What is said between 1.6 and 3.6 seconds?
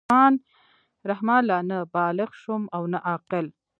نه بالِغ شوم او نه عاقل.